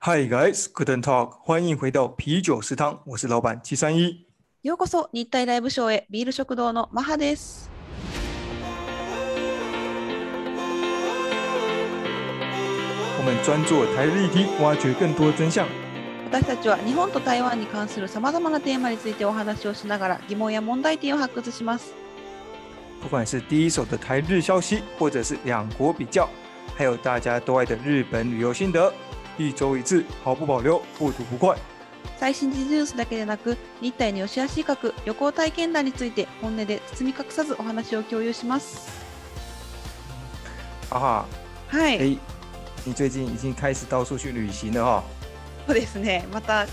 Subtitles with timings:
[0.00, 4.26] Hi guys, and talk，欢迎回到啤酒食堂，我是老板七三一。
[4.62, 7.70] ようこそ日体ライブショーへビール食堂のマハです。
[13.18, 15.66] 我们专做台日议题，挖掘更多真相。
[16.30, 21.94] 私たちは日本と台湾に関するさまざまなテーマについてお話をしながら疑問や問題点を発掘します。
[23.00, 26.28] 不管是第一手的台日消息，或者是两国比较，
[26.76, 28.92] 还有大家都爱的日本旅游心得，
[29.38, 31.56] 一周一次，毫不保留，不吐不快。
[32.18, 38.88] 最新時ニュースだけでなく日体の良し悪し格旅行体験談について本音で包み隠さずお話を共有します。
[40.88, 41.26] 哈
[41.70, 42.18] 哈，はい、哎，
[42.84, 45.02] 你最近已经开始到处去旅行了哈、
[45.66, 46.26] そうですね。
[46.32, 46.66] また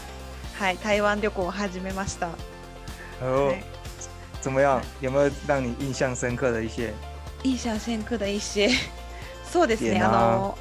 [0.58, 2.30] はい台湾旅行を始めました。
[3.22, 3.48] 哦。
[3.48, 3.64] はい
[4.44, 4.82] 怎么样？
[5.00, 6.92] 有没有让你印象深刻的一些？
[7.44, 8.68] いい写真くだいし。
[9.50, 10.02] そうですね。
[10.02, 10.58] あの、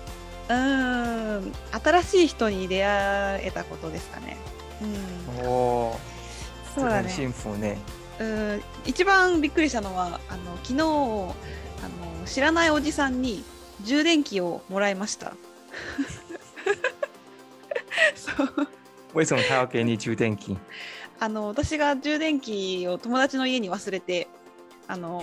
[0.49, 4.37] うーん、新しい人に出会えたことですかね。
[4.81, 4.85] う
[5.45, 5.97] ん、哦，
[6.77, 7.09] 这个很そうだね。
[7.09, 7.75] 幸福呢。
[8.21, 11.35] うん、一番びっくりしたのは、あの昨日あの
[12.25, 13.43] 知らないおじさんに
[13.81, 15.33] 充電器をもらいました。
[18.15, 18.69] そう。
[19.15, 20.57] 为什么他要给你充电器？
[21.23, 24.27] あの私が充電器を友達の家に忘れて
[24.89, 25.23] あの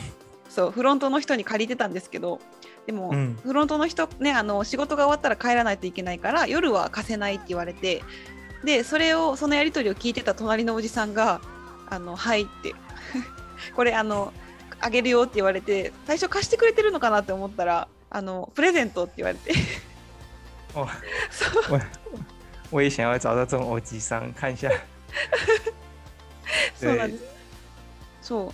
[0.50, 2.39] そうフロントの人に借りてたんですけど
[2.86, 3.38] でも、うん。
[3.44, 8.02] フロントの人ねあの仕事が終わったら帰らないといけないから夜は貸せないって言われて
[8.64, 11.42] でそれをそのやり取りを聞いてた隣のおじさんが
[11.92, 12.73] 「あのはい」って
[13.75, 14.31] これあの
[14.80, 19.53] あげるよって言われて最初貸してくれてるのかなって思ったらあのプレゼントって言われて。
[20.73, 20.88] 哦，
[21.30, 21.73] そう。
[21.73, 21.81] 我
[22.72, 24.72] 我也想要找到这种欧吉桑，看一下。
[26.80, 27.23] そうなんです。
[28.22, 28.53] そ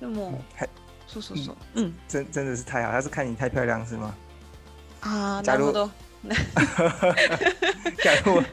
[0.00, 0.68] でも还
[1.06, 1.56] そうそうそう。
[1.74, 1.98] うん。
[2.08, 4.14] 真真的是太好，他是看你太漂亮是吗？
[5.02, 5.90] ああ假如なるほど。
[8.02, 8.44] 假如我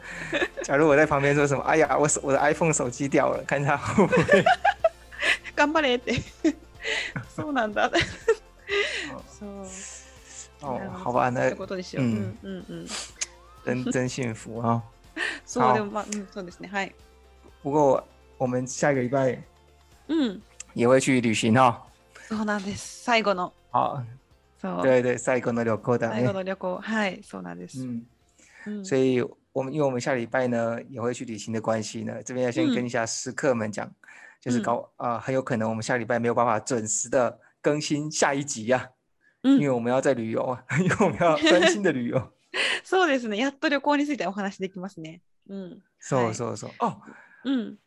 [0.62, 4.44] 假如我在旁边说什么，哎呀，我手我的 iPhone 手机掉了，看他会不会？
[5.56, 6.22] 頑張れって。
[7.34, 7.90] そうなんだ。
[9.38, 9.66] そう。
[10.60, 10.80] 哦
[14.08, 14.82] 幸福啊！
[15.44, 15.74] そう好。
[15.74, 16.68] でもまあ、うん、そうですね。
[16.70, 16.94] はい。
[17.62, 18.04] 不过
[18.43, 19.37] 我们下个礼拜
[20.07, 20.41] うん
[20.73, 21.85] 也会去旅行哈。
[22.27, 24.03] そうなんです最後の好，
[24.61, 26.09] そう对对，赛宫的旅行的。
[26.11, 28.05] 最後の旅行はいそうなんです、嗯，
[28.67, 33.89] うん所以我们因为我们下礼拜呢也会去旅行的关系呢，这边要先跟嗯一下食客们讲，
[34.39, 38.89] 就是搞啊、呃很有可能我们下礼拜没有办法准时的更新下一集呀、
[39.43, 42.31] うん因为我们要在旅游啊， 因为我们要专心的旅游。
[42.83, 46.97] そうですねやっと旅行についてお話できますねうん说はい说说哦，
[47.45, 47.77] うん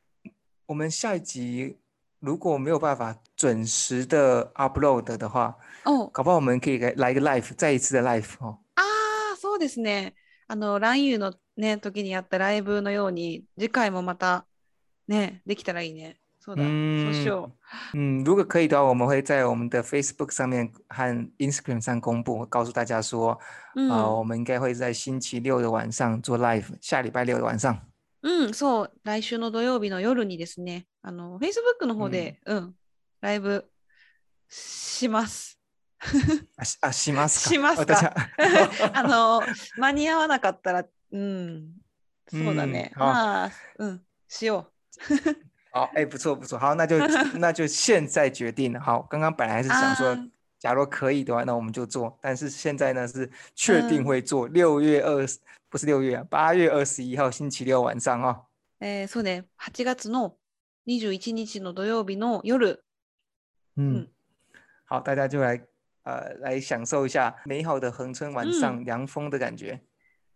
[0.67, 1.79] 我们下一集
[2.21, 8.59] 如果没有办法准时的 upload 的话，お搞不好我们可以来来一个 live，再一次的 live 哦。
[8.77, 8.83] あ
[9.35, 10.15] あそうですね
[10.49, 14.47] あのランユーのね時にやったライブのように次回もまた
[15.09, 17.53] ねできたらいいねそうだ、そうしよ
[17.95, 21.05] 嗯，如果可以的话，我们会在我们的 Facebook 上面和
[21.39, 23.39] Instagram 上公布，告诉大家说，
[23.77, 27.79] ううん、啊、我们应该会在星期六的晚上做 live，下礼拜六的晚上。
[28.28, 32.76] うん、そう、来週の土曜日の夜にですね、あの、Facebook の方で、うん、
[33.22, 33.66] ライブ
[34.50, 35.58] します。
[36.58, 37.50] あしあしますか？
[37.50, 37.96] しますか？
[37.96, 39.42] 私は あの、
[39.78, 41.72] 間に合わなかったら、うん、
[42.30, 42.92] そうだね。
[42.96, 44.72] うんまあ、うん、しよ
[45.72, 46.98] 好，哎，不错不错，好，那就
[47.40, 48.80] 那就现在决定了。
[48.82, 49.72] 好，刚刚本来是う。
[49.72, 50.18] 想说，あ
[50.67, 58.47] 假如可以的话，那我们就做，但是现在呢是确定嗯会做，六月二十不是六月啊，八月二十一号星期六晚上哦。
[58.81, 60.35] ーえーそうね、8月の
[60.87, 62.83] 21日の土曜日の夜、
[63.77, 64.09] 嗯嗯，
[64.87, 65.61] 好，大家就来
[66.05, 69.81] 呃来享受一下美好的恒春晚嗯上凉风的感觉。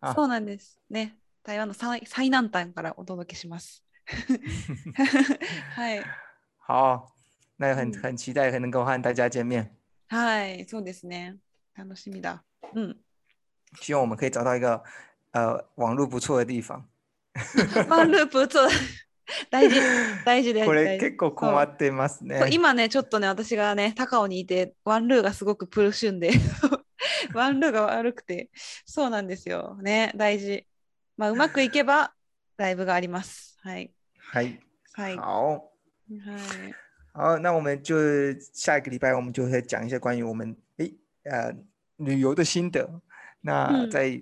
[0.00, 1.16] あそうなんですね。
[1.43, 3.82] 台湾の最最南端からお届けします。
[5.75, 6.03] はい。
[6.59, 7.12] 好，
[7.56, 9.75] 那很嗯很期待能够和大家见面，
[10.11, 11.38] はい、そうですね。
[11.73, 12.43] 楽しみだ。
[12.75, 12.97] うん。
[13.79, 14.84] 希望我们可以找到一个
[15.31, 16.85] 呃网络不错的地方。
[17.87, 18.69] ワンループ、そう
[19.49, 19.79] 大事、
[20.25, 22.46] 大事でこれ結構困ってますね。
[22.52, 26.31] 今ね、ちょっとね、私がね、高尾にいて、ワンルーがすごくプルシュンで、
[27.34, 28.49] ワンルーが悪くて、
[28.85, 29.78] そうなんですよ。
[29.81, 30.67] ね、大事。
[31.16, 32.14] まあ、うまくいけば、
[32.57, 33.57] ライブがあります。
[33.61, 33.93] はい。
[34.34, 34.59] 嗨，
[34.91, 35.16] はい。
[35.16, 35.72] は好。
[36.67, 36.91] い。
[37.13, 37.97] 好，那我们就
[38.53, 41.54] 下一个礼拜我们就会讲一些关于我们诶呃
[41.97, 43.01] 旅游的心得。
[43.41, 44.21] 那嗯在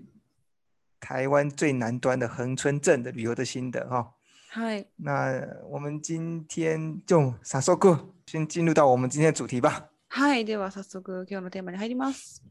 [1.01, 4.15] 台湾最南端的恒春镇的旅游的心得哈、
[4.51, 4.87] はい。
[4.97, 9.91] 那我们今天就撒手过，先进入到我们今天的主题吧。
[10.09, 12.43] はい、では早速今日のテーマに入ります。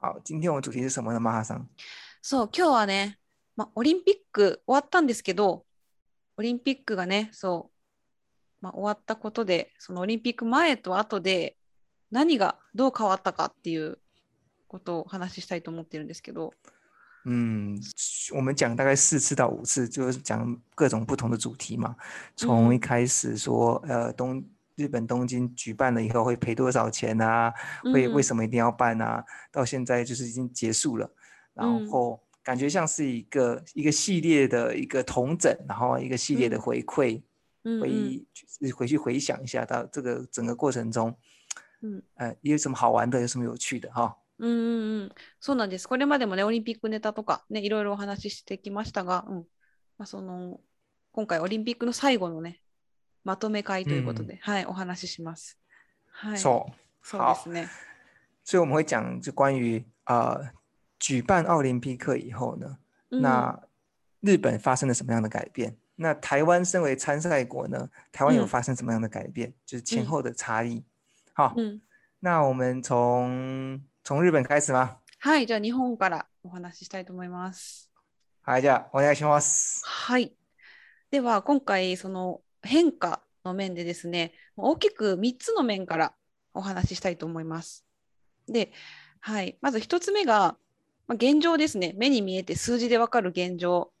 [0.00, 1.20] 好，今天我们主题是什么呢？
[1.20, 1.66] 马哈桑。
[2.20, 3.18] そう、今日はね、
[3.56, 5.64] まあ、オリンピック終わったんですけど、
[6.36, 7.70] オリンピックがね、そう、
[8.61, 11.55] まあ、終わったことで、そのオリンピック前と後で
[12.11, 13.99] 何がどう変わったかっていう
[14.67, 16.53] ことをお話ししたいと思ってるんですけど、
[17.25, 17.79] 嗯，
[18.33, 21.95] 我们讲大概四次到五次，就是讲各种不同的主题嘛。
[22.35, 24.43] 从一嗯开始说，呃，东
[24.75, 27.53] 日本东京举办了以后会赔多少钱啊？
[27.93, 29.23] 会为嗯什么一定要办啊？
[29.51, 31.11] 到现在就是已经结束了，
[31.53, 37.23] 然嗯后感觉像是一个一个系列的一个统整，然后一个系列的嗯回馈，うんうん
[37.63, 41.15] 回就是回去回想一下到这个整个过程中，
[41.81, 44.15] うん呃，有什么好玩的，有什么有趣的哈？
[44.39, 45.11] うんうんうん、
[45.41, 45.87] そうなんです。
[45.87, 49.37] これまでもね、オリンピックネタとかね、いろいろお話ししてきましたが、うん
[49.97, 50.61] まあ、その
[51.11, 52.61] 今回オリンピックの最後のね、
[53.25, 55.57] まとめ会ということで、はい、お話しします。
[56.11, 57.67] はい、そうそうですね。
[58.45, 60.53] 所以我们会讲就关于呃
[60.99, 62.77] 举办奥林匹克以后呢，
[63.09, 63.61] うん那
[64.21, 65.75] 日本发生了什么样的改变？
[66.01, 69.53] 那台湾身为参赛国呢，台湾有嗯发生什么样的改变？
[69.65, 70.81] 就是前嗯后的差异。
[71.33, 71.81] 好，うん
[72.21, 74.97] 那我们从从日本开始吗？
[75.19, 77.91] はい、じゃあ日本からお話ししたいと思います。
[78.43, 79.83] はい、じゃあお願いします。
[79.85, 80.33] はい。
[81.11, 86.13] では、今回、その変化の面でですね、大きく3つの面から
[86.53, 87.85] お話ししたいと思います。
[88.47, 88.71] で、
[89.19, 90.55] はい、まず1つ目が、
[91.07, 91.93] まあ、現状ですね。
[91.97, 93.91] 目に見えて数字でわかる現状。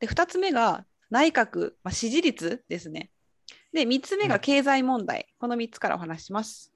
[0.00, 3.09] で、2つ目が内閣、まあ、支持率ですね。
[3.73, 5.27] で、3つ目うんが経済問題。
[5.39, 6.71] この3つからお話しします。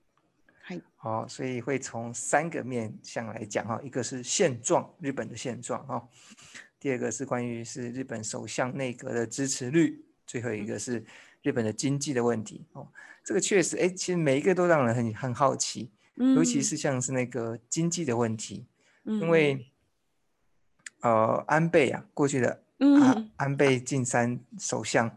[0.64, 0.82] はい。
[0.98, 6.08] 好，所以会从三个面向来讲哈，一个是现状，日本的现状哈，
[6.80, 11.06] 第二个是关于是日本首相内阁的支持率，最后一个是
[11.42, 12.88] 日本的经济的问题哦。
[13.24, 18.66] 这个确实，哎，其实每一个都让人很很好奇，尤其是像是那个经济的问题，
[19.04, 19.72] うん、因为
[21.02, 25.12] 呃安倍啊，过去的 うん、安安倍晋三首相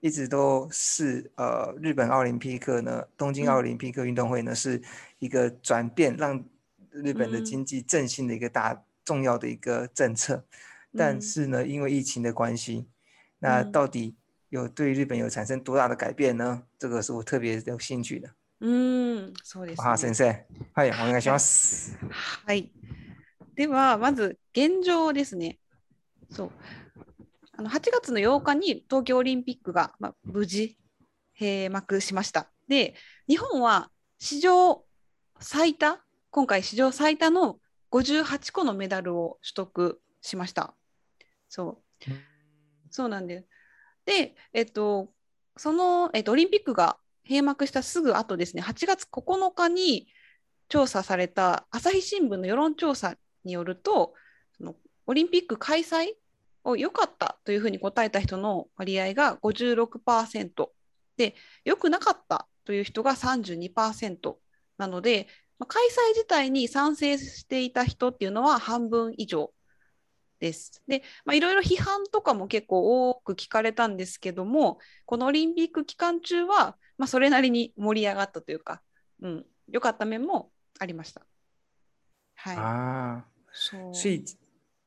[0.00, 4.82] 一直都是呃日本奥林匹克呢，东京奥嗯林匹克运动会呢是
[5.18, 6.44] 一个转变，让
[6.90, 10.44] 日本的嗯经济振兴的一个大重要的一个政策。
[10.96, 12.86] 但嗯是呢，因为疫情的关系，
[13.38, 14.14] 那嗯到底
[14.50, 16.62] 有对日本有产生多大的改变呢？
[16.78, 18.30] 这个是我特别有兴趣的。
[18.58, 20.14] うん、そうです马哈ね先。
[20.14, 21.94] 生，はい、お願いします。
[22.46, 22.70] はい。
[23.54, 25.58] では、まず現状ですね。
[26.30, 26.50] そう。
[27.61, 30.79] あの8月の8日に東京オリンピックが、まあ、無事
[31.39, 32.49] 閉幕しました。
[32.67, 32.95] で、
[33.27, 34.83] 日本は史上
[35.39, 37.59] 最多、今回史上最多の
[37.91, 40.73] 58個のメダルを取得しました。
[41.49, 42.11] そう。
[42.89, 43.45] そうなんです。
[44.05, 45.13] で、えっと、
[45.55, 46.97] その、えっと、オリンピックが
[47.29, 50.07] 閉幕したすぐ後ですね、8月9日に
[50.67, 54.15] 調査された朝日新聞の世論調査によると、
[54.57, 54.75] その
[55.05, 56.15] オリンピック開催
[56.63, 60.69] を良かったというふうに答えた人の割合が56%
[61.17, 61.35] で、
[61.65, 64.35] 良くなかったという人が32%
[64.77, 65.27] なので、
[65.59, 69.53] まあ開催自体に賛成していた人っていうのは半分以上
[70.39, 70.81] です。
[70.87, 78.81] で、まあ、いろいろ批判とかも結構多く聞かれたんですけども、このオリンピック期間中は、まあ、それなりに盛り上がったというか、
[79.21, 81.21] うん、良かった面もありました。
[82.35, 82.57] はい。
[82.57, 84.09] 啊，そう所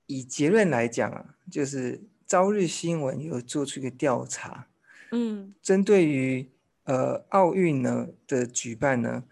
[0.07, 4.67] 以以结论来讲啊，就是朝日新闻有做出一个调查，
[5.11, 6.49] うん、针对于
[6.83, 9.23] 呃奥运呢的举办呢，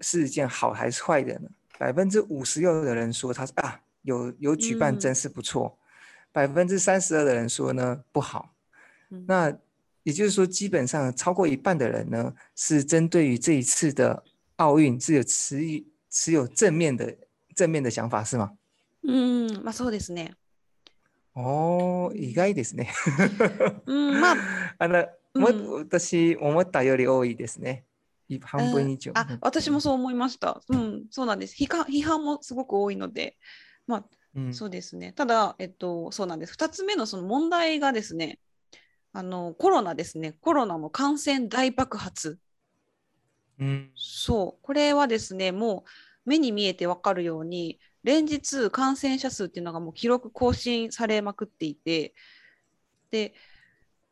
[0.00, 1.50] 是一件好还是坏的呢？
[1.78, 5.78] 百分之五十六的人说他是啊有有举办嗯真是不错，
[6.32, 8.54] 百分之三十二的人说呢不好。
[9.10, 9.56] うん那
[10.02, 14.22] 也就是说，基本上超过一半的人呢是针对于这一次的
[14.56, 17.12] 奥运是有持有持有正面的
[17.54, 18.56] 正面的想法是吗？
[19.03, 20.35] うん、まあそうですね。
[21.33, 22.91] 哦，意外ですね。
[23.85, 24.35] うん、まあ、
[24.79, 27.85] あの、もうん私思ったより多いですね。
[28.27, 29.11] い半分以上。
[29.15, 30.61] あ、私もそう思いました。
[30.67, 31.55] うん、そうなんです。
[31.55, 33.37] 批判批判もすごく多いので、
[33.87, 34.05] まあ、
[34.35, 34.53] うん。
[34.53, 35.13] そうですね。
[35.13, 36.53] ただ、えっと、そうなんです。
[36.53, 38.39] 2つ目のその問題がですね、
[39.13, 42.39] あのコロナですね、コロナの感染大爆発。
[43.59, 43.91] うん。
[43.95, 45.83] そう、これはですね、も
[46.25, 52.13] う目に見えてわかるように、連日感染者数っていうのがもう記録更新されまくっていて、
[53.11, 53.33] で、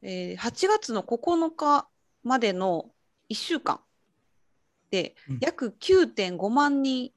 [0.01, 1.88] えー8月の9日
[2.24, 2.91] までの
[3.29, 3.81] 1週間
[4.91, 5.38] でうん。
[5.41, 7.12] 約9.5万人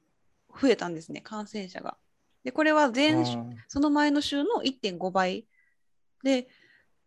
[0.59, 1.97] 増えたんですね、感染者が。
[2.43, 3.25] で、これは前
[3.67, 5.47] その前の週の1.5倍。
[6.23, 6.47] で、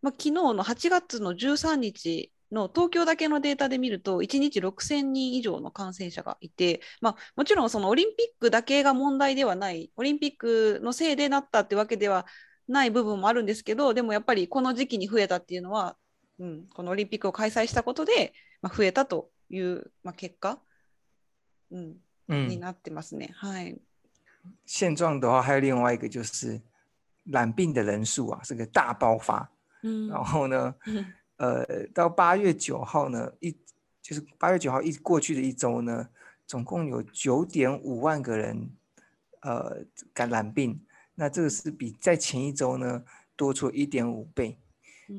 [0.03, 12.27] まあ、昨日の8月の13日の東京だけのデータで見ると、1日6000人以上の感染者がいて、まあ、もちろんそのオリンピックだけが問題ではない、オリンピックのせいでなったってわけでは
[12.69, 15.97] ない部分もあるんですけど、でもやっぱりこの時期に増えたっていうのは、
[16.39, 20.59] うん、このオリンピックを開催したことで、まあ、増えたという、まあ、結果、
[21.71, 21.97] うん、
[22.29, 23.31] になってますね。
[23.35, 23.77] はい。
[24.65, 26.61] 现状的话，还有另外一个就是
[27.25, 29.51] 染病的人数啊，是个大爆发。
[29.83, 30.75] 嗯，然后呢，
[31.38, 33.52] 呃，到八月九号呢，一
[34.02, 36.08] 就是八月九号一过去的一周呢，
[36.46, 38.70] 总共有九点五万个人
[39.42, 39.84] 呃
[40.14, 40.80] 感染病，
[41.16, 43.04] 那这个是比在前一周呢
[43.36, 44.58] 多出一点五倍，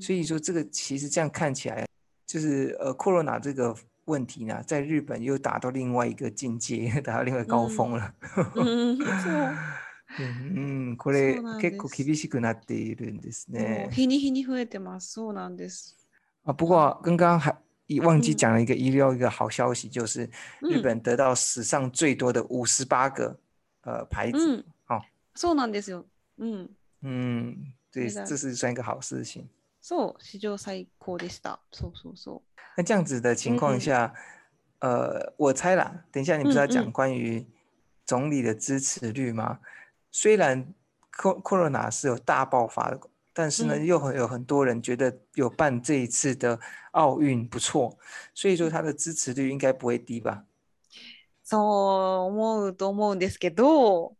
[0.00, 1.86] 所以说这个其实这样看起来，
[2.26, 3.74] 就是呃，corona 这个
[4.04, 8.14] 问题呢，在日本又达到另外一个境界， 达到另外高峰了。
[8.54, 8.96] 嗯，
[10.18, 13.88] うん、これ結構厳しくなっているんですね。
[13.90, 15.12] 日に日に増えてます。
[15.12, 15.95] そうなんです。
[16.46, 17.56] 啊，不过刚刚还
[18.02, 20.28] 忘记讲了一个医疗一个好消息，就是
[20.60, 23.38] 日本得到史上最多的五十八个
[23.82, 24.64] 呃牌子。
[24.84, 25.02] 好，
[25.34, 26.04] そうなんですよ。
[26.36, 26.68] 嗯
[27.02, 29.48] 嗯，对，这是算一个好事情。
[29.80, 31.58] そう、史上最高でした。
[31.70, 32.42] そうそうそう。
[32.76, 34.12] 那这样子的情况下，
[34.80, 37.46] 呃，我猜啦，等一下你不是要讲关于
[38.04, 39.60] 总理的支持率吗？
[40.10, 40.74] 虽然
[41.12, 42.98] corona 是有大爆发的。
[43.37, 46.59] 但是呢，又很有很多人觉得有办这一次的
[46.93, 47.95] 奥运不错，
[48.33, 50.43] 所以说他的支持率应该不会低吧？
[51.43, 54.15] そう思うと思うんですけど、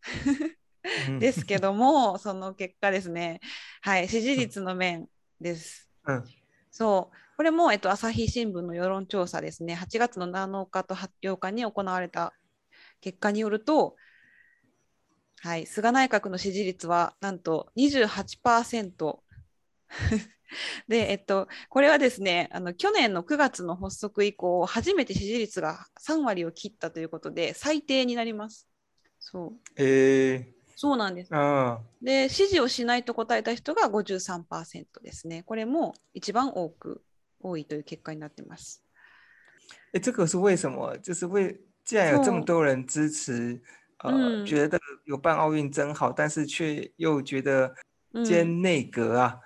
[1.19, 3.39] ですけども、その結果ですね、
[3.81, 5.07] はい、支持率の面
[5.41, 5.89] です。
[6.05, 6.24] うん、
[6.69, 12.33] そう、これも、えっと、朝日新聞の世論調査ですね、8月の7日と8日に行われた
[13.01, 13.95] 結果によると、
[15.41, 19.20] はい、菅内閣の支持率はなんと28%
[20.88, 28.67] で、えっと、これはですねあの去年の9月の発足以降初めて支持率が3割を切ったということで最低になります。
[29.20, 31.32] そうえー、そうなんです。
[32.01, 35.44] で支持をしないと答えた人が53%ですね。
[35.44, 37.03] これも一番多く
[37.39, 38.84] 多いという結果になってます。
[39.94, 40.98] え、这个是为什么？
[40.98, 43.62] 就是为既然有这么多人支持。
[44.00, 47.74] 呃，觉得有办奥运真好，但是却又觉得
[48.24, 49.39] 兼内阁啊，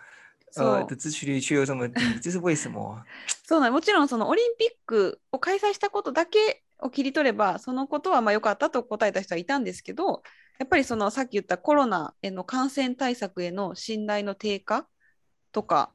[0.56, 3.04] 呃的支持率却又这么低， 这是为什么？
[3.46, 10.24] そうなもちろんそのオリンピックを開催したことだけを切り取ればそのことはまあ良かったと答えた人はいたんですけど
[10.60, 14.88] やっぱりそのさっき言ったコロナへの感染対策への信頼の低下
[15.52, 15.92] とか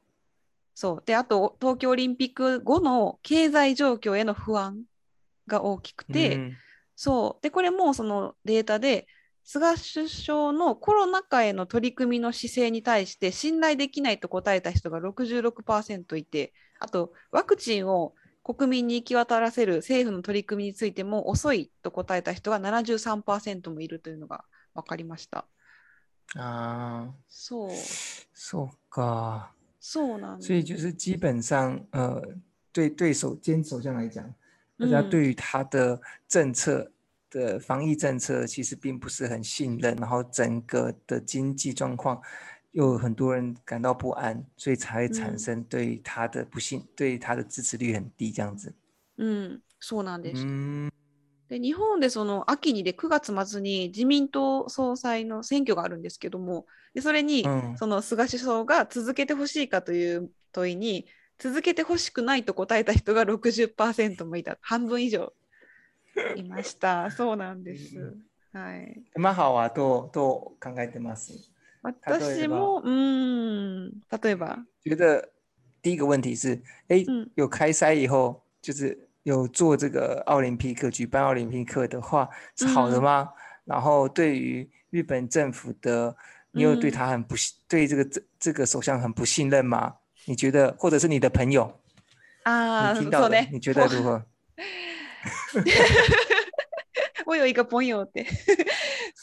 [0.75, 1.03] そう。
[1.05, 4.83] であと東京オリンピック後の経済状況への不安
[5.47, 6.57] が大きくて、うん、
[6.99, 9.07] そうでこれもそのデータで
[9.43, 25.45] 菅首相のコロナ禍への取り組みの姿勢に対して信頼できないと答えた人が66%いてあとワクチンを国民に行き渡らせる政府の取り組みについても遅いと答えた人が73%もいるというのが分かりました。
[26.35, 27.69] ああ、そう。
[28.33, 29.53] そうか。
[29.79, 32.21] そうなん所以就是基本上，呃，
[32.73, 34.33] 对对手兼首相来讲，
[34.78, 36.90] 大家对于他的政策
[37.30, 42.20] 的防疫政策其实并不是很信任，然后整个的经济状况
[42.72, 48.74] 又很多人感到不安，所以才会产生对他的不信，对他的支持率很低这样子。
[49.16, 50.44] 嗯，そうなんです。
[51.48, 56.64] で日本でその秋にで9月末に自民党総裁の選挙があるんですけども
[56.94, 57.44] でそれに
[57.76, 61.06] その菅首相が続けてほしいかという問いに
[61.39, 64.57] 続けてほしくないと答えた人が60%もいた。
[64.61, 65.33] 半分以上
[66.35, 67.09] いました。
[67.15, 68.15] そうなんです。
[68.53, 69.03] はい。
[69.15, 71.51] マハはどうどう考えてます？
[71.83, 73.91] 私も、うん、
[74.21, 74.65] 例えば。
[74.83, 75.31] 觉得
[75.81, 83.29] 第一个问题是，哎，有开赛以后，就是有做这个奥林匹克举办奥林匹克的话，是好的吗？
[83.63, 86.15] 然后对于日本政府的，
[86.51, 89.95] 你有对他很不信，对这个这这个首相很不信任吗？
[90.27, 91.79] 你觉得，或者是你的朋友
[92.43, 94.25] 啊，听到的，你觉得如何？
[97.25, 98.21] 我有一个朋友的，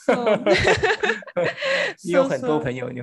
[2.03, 3.03] 你有很多朋友，你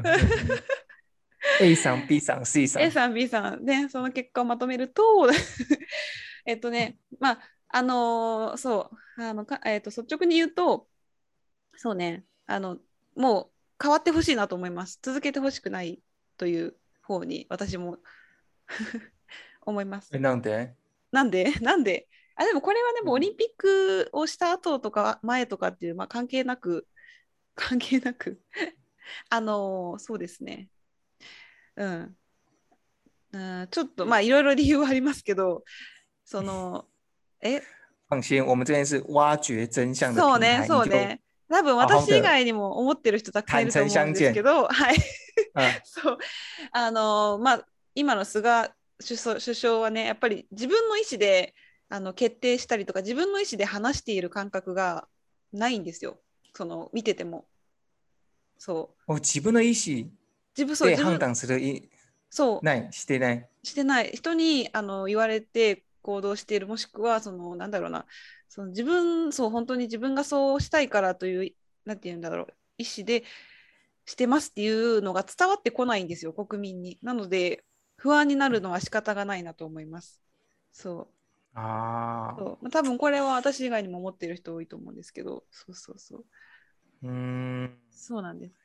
[1.60, 2.84] A さん、B さん、C さん。
[2.84, 5.04] A さん、B さん、ね、その結果をまとめると、
[6.46, 7.40] えっとね、まあ、
[7.70, 10.88] あのそう、あのかえっと、率直に言うと、
[11.78, 12.78] そうね、あの、
[13.16, 13.50] もう
[13.82, 15.00] 変わってほしいなと思います。
[15.02, 16.00] 続けてほしくない
[16.38, 16.76] という
[17.12, 17.98] 方に私も。
[19.64, 20.10] 思います。
[20.14, 20.74] え、なんで？
[21.12, 21.52] なんで？
[21.62, 22.08] なんで？
[22.36, 26.88] あでもこれはでもオリンピックをした後とか前とかっていう、まあ、関係なく
[27.56, 28.42] 関係なく。
[29.30, 30.70] あのそうですね。
[31.76, 32.16] うん。
[33.34, 35.64] うん、ちょっとまあいろいろ理由はありますけど、
[36.26, 36.88] その、
[37.42, 37.62] え、
[38.10, 40.40] 放心，我们这边是挖掘真相的そう。
[40.40, 41.22] ね、そうね。
[41.50, 44.98] 多分私以外にも思ってる人たくさんいると思うんですけど、はい。
[45.56, 46.18] 嗯 そう。
[46.72, 51.56] あの、まあ、今の菅首相首相はね、やっぱり自分の意思で
[51.90, 55.08] あの決定したりとか、自分の意思で話している感覚が
[55.52, 56.20] ないんですよ。
[56.54, 57.48] その、見てても。
[58.58, 59.12] そう。
[59.12, 60.10] 我自分の意思
[60.56, 61.90] で判断するい
[62.30, 62.66] そう。
[62.66, 63.50] ないしてない。
[63.64, 68.06] してない人にあの言われて行動しているもしくはそのなんだろうな
[68.48, 71.52] その自分そう本当に自分がそうしたいからという
[71.86, 72.48] なんて言うんだろう
[72.78, 73.24] 意思で
[74.12, 77.00] してますっていうのが伝わってこないんですよ国民に。
[77.02, 77.64] なので
[77.96, 80.22] 不安になるのは仕方がないなと思います。
[80.72, 81.08] そう。
[81.54, 82.36] ああ。
[82.38, 82.58] そう。
[82.62, 85.44] まあ多分これは私以外にも思っている人多いと思うんですけど。
[85.50, 86.26] そうそうそう。
[87.04, 88.56] 嗯，そうなんです。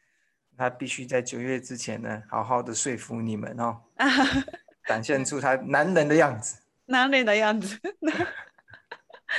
[0.58, 4.44] 他必须在九月之前呢，好好的说服你们哦，あはは
[4.86, 6.56] 展现出他男人的样子。
[6.88, 7.78] 何例なやんず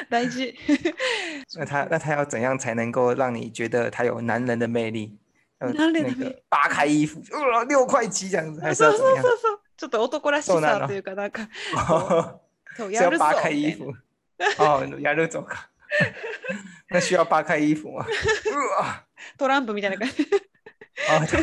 [0.09, 0.53] 大事。
[1.57, 5.17] 那他那他要怎样才能够让你觉得他有男人的魅力？
[5.59, 9.23] 要那男人的魅力个扒开衣服，呃，六块肌这样子，还是怎么样？
[9.77, 11.47] ちょっと男らしさというかなんか
[12.75, 13.85] そう是やるぞ要扒开みたいな。
[13.85, 13.93] 衣服。
[14.63, 15.69] 哦，やるぞか。
[16.89, 18.05] 那需要扒开衣服吗？
[18.05, 19.05] うわ。
[19.37, 20.27] トランプみたいな感じ。
[21.09, 21.35] 啊，ち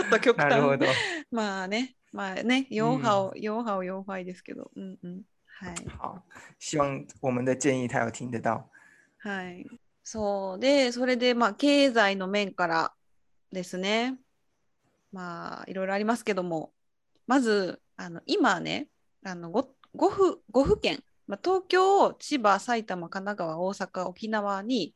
[0.00, 0.50] ょっと極端。
[0.50, 0.86] なるほど。
[1.30, 1.96] まあね。
[2.12, 2.66] まあね。
[2.70, 4.70] 4波を、4波を4敗ですけど。
[4.76, 5.22] うんうん。
[5.46, 5.74] はい。
[5.98, 6.22] 好，
[6.58, 8.68] 希望我们的建议他有听得到。
[9.18, 9.66] はい
[10.04, 10.58] そう。
[10.60, 12.94] でそれでまあ経済の面から
[13.50, 14.18] ですね。
[15.12, 16.72] まあいろいろありますけども。
[17.26, 18.88] まずあの今ね
[19.24, 24.94] あの 5, 5, 府5府県、まあ、東京千葉埼玉神奈川大阪沖縄に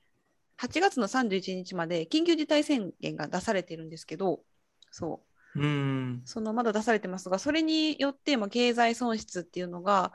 [0.61, 4.41] 8月の31日まで緊急事態宣言が出されてるんですけど。
[4.91, 5.23] そ
[5.55, 5.61] う。
[5.61, 10.13] 嗯そのまだ出されてますが、それによって、まあ、経済損失っていうのが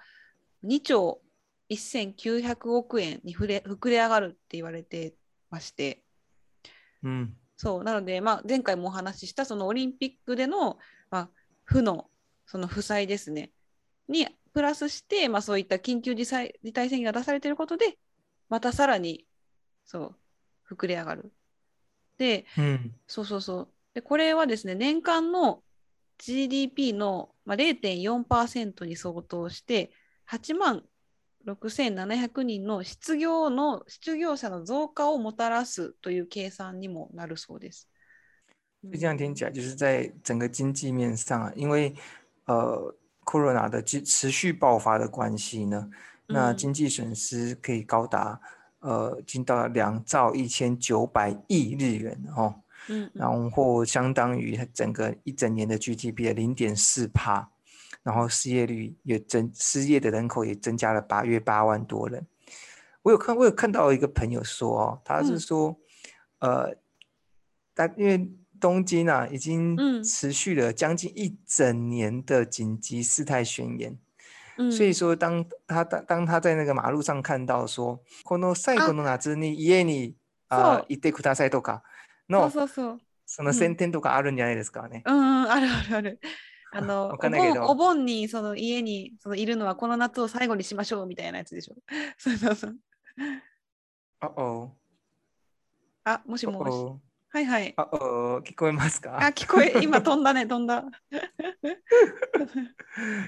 [0.63, 1.21] 2兆
[1.75, 5.13] 1900億円にふれ膨れ上がるって言われて
[5.49, 6.03] まして、
[7.03, 10.77] 嗯そうなので、まあ、前回もお話ししたそのオリンピックでの、
[11.09, 11.29] まあ、
[11.63, 12.09] 負の
[12.45, 13.51] その負債ですね、
[14.07, 17.97] にプラスして、まあ、そういった緊急事態事態宣言が出されていることで、
[18.49, 19.25] またさらに
[19.85, 20.15] そ
[20.69, 21.31] う膨れ上がる。
[22.17, 23.67] で、嗯そうそうそう。
[23.93, 25.63] で、これはですね、年間の
[26.17, 29.91] GDP の、まあ、0.4%に相当して、
[30.29, 30.83] 8万
[31.45, 37.89] 6700人の失業の失業者の増加をもたらすという計算にもなるそうです。
[38.83, 41.95] 就这样听起来，就是在整个经济面上啊，因为
[42.45, 45.89] 呃，corona 的持持续爆发的关系呢，
[46.27, 48.41] 那嗯经济损失可以高达
[48.79, 52.55] 呃，已经到了两兆一千九百亿日元哦，
[52.89, 57.49] うんうん然后相当于它整个一整年的 GDP 的零点四帕，
[58.02, 62.26] 然后失业率也增，失业的人口也增加了八约八万多人。
[63.02, 65.76] 我有看，我有看到一个朋友说哦，他是嗯说，
[66.40, 66.76] 呃，
[67.74, 73.96] 但因为东京啊已经嗯持续了将近一整年的紧急事态宣言，
[74.56, 80.14] うん所以说当他当当他在那个马路上看到说，この最後の夏に家に
[80.48, 81.82] あそう行ってくださいとか
[82.28, 83.00] そうのそうそう。
[83.30, 85.02] そのうん宣伝とかあるんじゃないですかね。
[85.04, 86.18] うんうん、あるあるある。
[86.75, 91.75] あの、わお盆お盆にその家にそのいるのはこの夏を最後にしましょうみたいなやつでしょ。
[92.17, 92.75] そうそうそう。
[94.19, 94.75] あお
[96.03, 96.69] あ、もしおもし。
[96.71, 97.73] おはいはい。
[97.77, 99.17] あお聞こえますか？
[99.17, 100.83] あ、聞こえ、今飛んだね、飛んだ。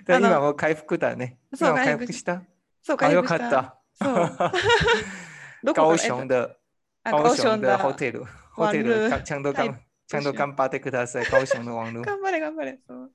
[0.06, 1.38] であの今もう回復だね。
[1.54, 2.42] そう今回回復した
[2.82, 3.30] そう、回復し。
[3.30, 3.82] かったた。
[3.94, 4.38] そう。
[5.64, 6.34] どこ高雄的
[7.04, 9.54] あ高雄的ホテル、ホテルかちゃんと
[10.08, 11.26] ちゃんと頑張ってください。
[11.26, 12.80] 頑張れ、頑張れ。
[12.88, 13.12] そう、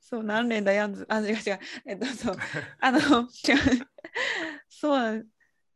[0.00, 1.06] そう何連だやんず。
[1.08, 1.58] あ、違う違う。
[1.86, 2.36] えっと、そう。
[2.80, 3.28] あの、違う。
[4.68, 5.26] そう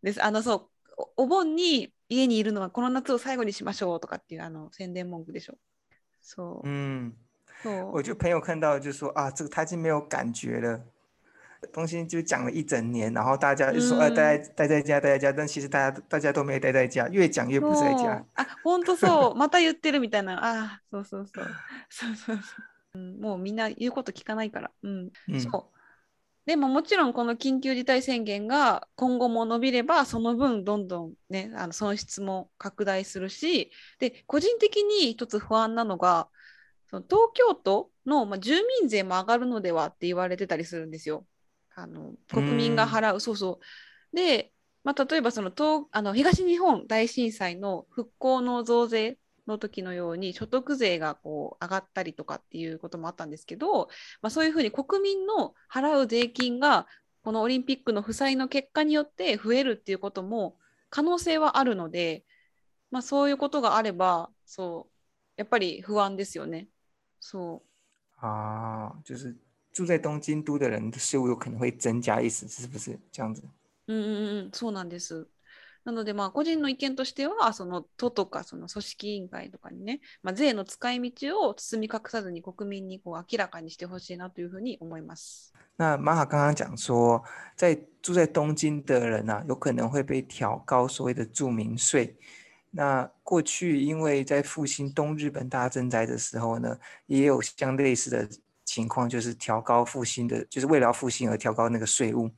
[0.02, 0.24] です。
[0.24, 0.70] あの、そう。
[1.16, 5.58] おお盆に家にいるのはこの夏を最後にしましょうとかっていうあの宣伝文句でしょ。
[6.20, 6.68] そう。
[6.68, 7.12] 嗯，
[7.62, 10.80] そう我就朋友看到就说啊，这个他已经没有感觉了。
[11.72, 18.24] 东西就讲了一整年，然后大家就说，呃，嗯待在待在家，待在家，但其实大家大家都没待在家，越讲越不在家。
[18.34, 19.34] あ、本当そう。
[19.34, 20.38] また言ってるみたいな。
[20.42, 21.46] あ、そうそうそう。
[21.88, 22.42] そうそうそ
[22.96, 22.98] う。
[22.98, 24.70] うん、もうみんな言うこと聞かないから。
[24.82, 25.10] うん。
[25.28, 25.74] 嗯そう。
[26.46, 36.28] でももちろんこの緊急事態宣言が今後も伸びればその分どんどんねあの損失も拡大するしで個人的に一つ不安なのが
[36.90, 41.24] その東京都の、まあ、住民税も上がるのではって言われてたりするんですよ。
[41.76, 43.60] あの国民が払うそうそ
[44.12, 44.16] う。
[44.16, 44.52] で、
[44.84, 53.88] まあ、例えばその東あの東日本大震災の復興の増税の時のように所得税がこう上がったりとかっていうこともあったんですけど、
[54.22, 56.86] まあ、そういうふうに国民の払う税金が
[57.22, 60.56] このオリンピックの負債の結果によって増えるっていうことも
[60.90, 62.24] 可能性はあるので、
[62.90, 64.94] まあ、そういうことがあればそう
[65.36, 66.68] やっぱり不安ですよね。
[67.20, 67.62] そ
[68.22, 69.36] う啊，就是
[69.74, 72.98] 住在东京都的人的税务有可能会增加，意思是不是？
[73.12, 73.42] 这样子？
[73.86, 75.26] うんうんうん、そうなんです。
[75.84, 85.52] なので、まあ、個人の意見としては、その都とかその組織委員会とかにね、まあ、税の使い道を包み隠さずに国民にこう明らかにしてほしいなというふうに思います。
[85.76, 87.22] 那玛哈刚刚讲说，
[87.54, 92.16] 在住在东京的人啊，有可能会被调高所谓的住民税。
[92.70, 98.26] 那过去因为在复兴东日本大震灾的时候呢，也有相类似的
[98.73, 102.29] 情况，就是调高复兴的，就是为了要复兴而调高那个税务，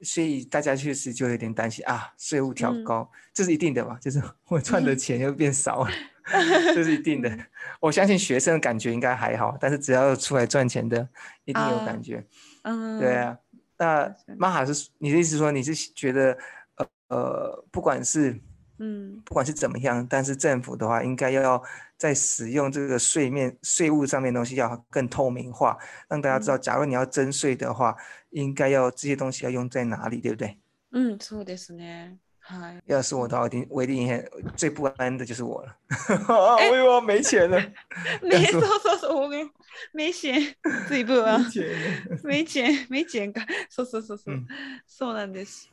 [0.00, 5.90] 所以大家确实就有点担心啊，税务调嗯高，这是一定的嘛，就是 我赚的钱又变少了，
[6.74, 7.36] 这是一定的。
[7.80, 11.08] 我相信学生的感觉应该还好，但是只要出来赚钱的，
[11.44, 12.24] 一定有啊感觉。
[12.62, 13.36] うん对啊，
[13.78, 16.38] 那確かに玛哈是你的意思说你是觉得
[16.76, 18.40] 呃呃，不管是
[18.78, 21.62] うん不管是怎么样，但是政府的话应该要
[21.96, 27.96] 在使用这个税面税务上面的东西要更透明化，让大家知道，假如你要征税的话，
[28.30, 30.56] 应该要这些东西要用在哪里，对不对？
[30.90, 32.18] うん、そうですね。
[32.40, 32.82] はい。
[32.86, 35.76] 要是我的话，我一定我一定很最不安的就是我了，
[36.26, 37.56] 啊我以为我没钱了，
[38.20, 39.50] めそうそうそうそう、ごめん。
[39.94, 40.56] メイシェン、
[40.88, 41.50] 随分は没。
[41.50, 42.18] 钱了。
[42.24, 43.46] メイチェン、メイチェンか。
[43.70, 44.34] そうそうそうそう。
[44.34, 44.46] うん
[44.88, 45.70] そうなんです。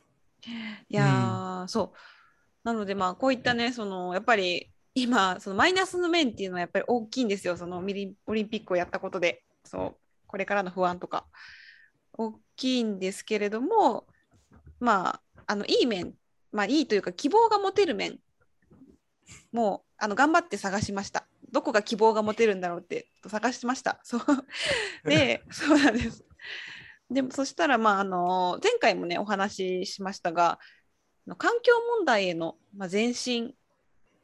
[0.88, 1.98] いやー、そう。
[2.65, 7.57] なので、まあ、こういったね、その、やっぱり、今、そのマイナスの面っていうのはやっぱり大きいんですよ。
[7.57, 11.27] そのミリオリンピックをやったことで、そう、これからの不安とか。
[12.17, 14.07] 大きいんですけれども、
[14.79, 16.15] まあ、あの、いい面、
[16.51, 18.17] まあ、いいというか、希望が持てる面
[19.51, 21.27] もう、あの、頑張って探しました。
[21.51, 23.99] どこが希望が持てるんだろうって探しました。
[24.03, 24.21] そう。
[25.07, 26.25] で、そうなんです。
[27.11, 30.59] でもそしたら、まあ、あの前回もねお話ししましたが
[31.33, 33.55] 環境問題への、まあ、前進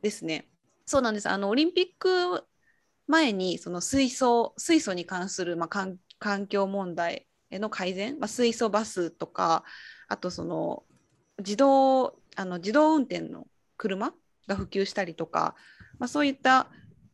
[0.04, 0.48] ですね。
[0.86, 2.44] そうなんですあのオリンピック
[3.08, 9.64] 前にその水素水素に関する、まあ、環環境問題への改善、まあ、水素バスとか
[10.08, 10.84] あとその
[11.40, 14.14] 自動あの自動運転の車
[14.48, 15.56] が普及したりとか、
[15.98, 16.68] まあ、そういった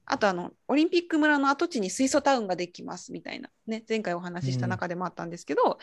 [0.06, 5.80] あとあのオリンピック村の跡地に水素タウンができますみたいな、ね、前回お話しした中でもあったんですけど、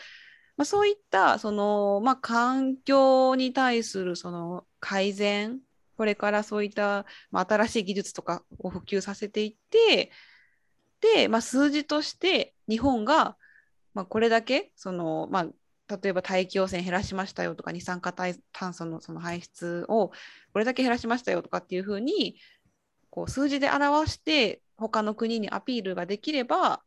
[0.57, 5.59] まあ、そういったその、まあ、環境に対するその改善
[5.97, 10.11] これからそういった、まあ、新しい技術とかを普及させていって
[11.01, 13.37] で、まあ、数字として日本が、
[13.93, 20.11] まあ、これだけその、まあ、例えば大気汚染減らしましたよとか二酸化炭素のその排出を
[20.53, 22.37] これだけ減らしましたよとかっていうふうに
[23.09, 26.81] こう数字で表して他の国にアピールができれば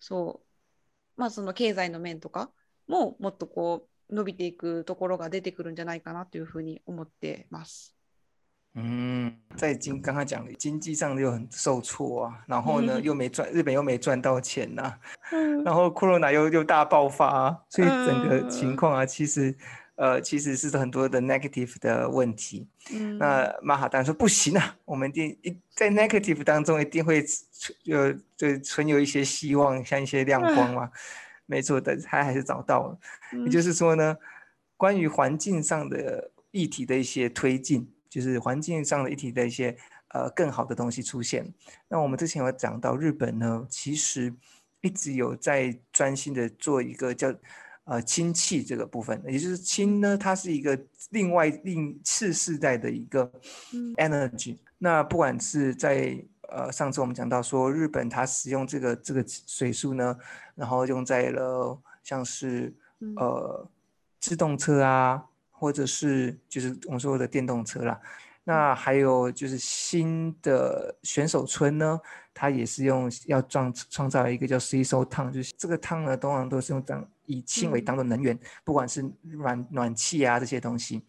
[0.00, 0.40] そ
[1.16, 2.50] うまあその経済の面とか
[2.87, 7.95] ももっとこう伸びていくところが出てくるんじゃないかなというふうに思ってます。
[8.75, 14.97] 嗯，在经刚刚讲的经济上又很受挫啊，然后呢嗯又没赚，日本又没赚到钱呐、
[15.31, 19.55] 嗯然后 corona 又又大爆发、啊，所以整个嗯情况啊，其实
[19.95, 22.67] 呃其实是很多的 negative 的问题。
[22.91, 30.91] 嗯那马哈当然说不行啊，我们一定一在 negative 当中一定会存有就存有一些希望，像一些亮光嘛。
[31.48, 32.98] 没错但是，他还是找到了。
[33.44, 34.16] 也就是说呢，
[34.76, 39.74] 关于环境上的议题的一些推进，就是环境上的议题的一些
[40.10, 41.50] 呃更好的东西出现。
[41.88, 44.32] 那我们之前有讲到日本呢，其实
[44.82, 47.34] 一直有在专心的做一个叫
[47.84, 50.78] 呃氢气这个部分，也就是氢呢，它是一个
[51.10, 53.32] 另外另次世代的一个
[53.72, 54.58] 嗯 energy。
[54.76, 60.16] 那不管是在呃上次我们讲到说日本它使用这个这个水素呢，
[60.54, 63.68] 然后用在了像是嗯呃
[64.20, 68.00] 自动车啊，或者是就是我们说的电动车啦。
[68.44, 72.00] 那还有就是新的选手村呢，
[72.32, 81.04] 它也是用要创创造一个叫 C 收汤，就是这个汤呢，通常都是用当以氢为嗯当做能源，不管是暖暖气啊这些东西。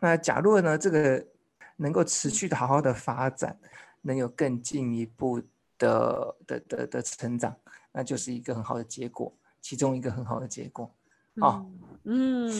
[0.00, 1.26] 那假若呢，这个
[1.78, 3.58] 能够持续的好好的发展，
[4.06, 5.42] 能有更进一步
[5.78, 7.54] 的的的的成长，
[7.92, 10.90] 那就是一个很好的结果，其中一个很好的结果。
[11.38, 11.62] あ
[12.04, 12.50] うん、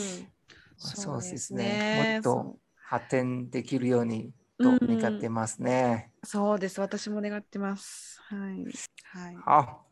[0.77, 1.63] そうでですすね。
[1.63, 2.13] ね。
[2.15, 6.11] もっと発展できるようにと願ってますね。
[6.23, 6.79] そうです。
[6.79, 8.21] 私も願ってます。
[8.29, 8.65] はい。
[9.13, 9.35] はい。
[9.37, 9.85] 好，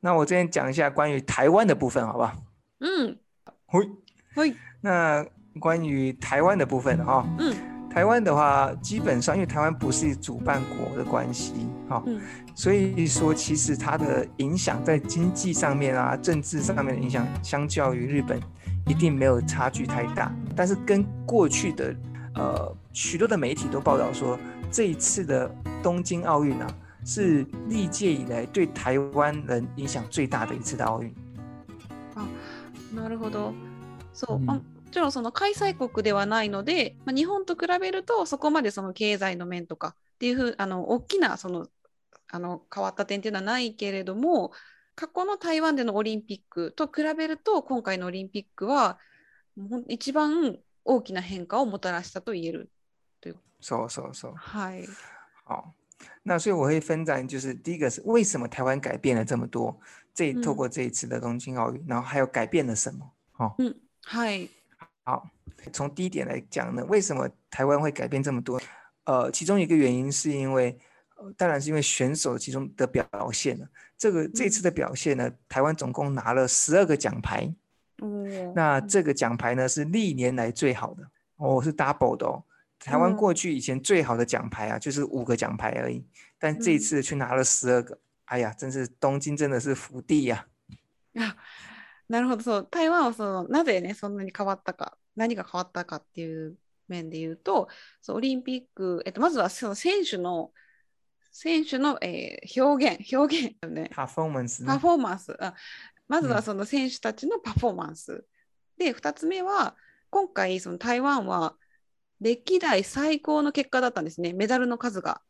[0.00, 2.34] 那我这边讲一下关于台湾的部分，好。
[4.82, 5.26] 那
[5.58, 7.69] 关于台湾的部分哈、うん。
[7.89, 11.53] 台湾的话，基本上因为台湾不是主办国的关系，
[11.87, 12.19] 哈、嗯
[12.53, 18.39] 所以说其实它的影响在经济上面啊、政治上面的影响，相较于日本
[18.87, 20.33] 一定没有差距太大。
[20.55, 21.95] 但是跟过去的
[22.35, 24.39] 呃许多的媒体都报道说，
[24.71, 26.67] 这一次的东京奥运啊，
[27.05, 31.13] 是历届以来对台湾人影响最大的一次的奥运。
[32.95, 33.53] なるほど。
[34.13, 41.68] そう、うんまあ もちろんその開催国ではないので、まあ、日本と比べるとそこまでその経済の面とかっていうふうあの大きなその
[42.28, 44.50] あの変わった点っていうのはないけれども
[44.96, 48.98] 過去の台湾でのオリンピックと比べると今回のオリンピックは
[49.86, 52.68] 一番大きな変化をもたらしたと言える。
[53.60, 54.34] そうそうそう。
[54.34, 54.84] はい。
[55.44, 55.72] 好，
[56.24, 59.78] 那所以我会分展，就是第一个是为什么台湾改变了这么多，
[60.12, 63.12] 这嗯透过这一次的东京奥运，然後还有改变了什么？
[63.36, 63.54] 哦，
[64.02, 64.50] はい。
[65.02, 65.28] 好，
[65.72, 68.60] 从第一点来讲呢，为什么台湾会改变这么多？
[69.04, 70.78] 呃，其中一个原因是因为，
[71.16, 73.66] 呃，当然是因为选手其中的表现了。
[73.96, 77.52] 这个这次的表现呢，台湾总共拿了十二个奖牌，
[78.02, 82.44] 嗯那这个奖牌呢是历年来最好的哦，是 double 的哦。
[82.78, 86.04] 台湾嗯过去以前最好的奖牌啊，就是五个奖牌而已，
[86.38, 90.46] 但这一嗯次却拿了十二个，哎呀，真是东京真的是福地呀、
[91.14, 91.34] あ
[92.10, 92.42] なるほど。
[92.42, 92.68] そう。
[92.70, 97.68] 台湾はそのなぜねそんなに変わったか何が変わったかっていう面で言うと
[98.00, 100.50] そうオリンピック、えっと、まずはその選手の
[101.30, 103.90] 選手の、えー表現表現だよね。
[103.94, 104.78] パフォーマンスパ呢？
[104.80, 105.36] フォーマンス。
[105.40, 105.54] あ
[106.08, 106.34] まずうん。
[106.34, 108.24] はその選手たちのパフォーマンス、
[108.76, 109.76] で2つ目は
[110.10, 111.54] 今回その台湾は
[112.20, 114.32] 歴代最高の結果だったんですね。
[114.32, 115.22] メダルの数が。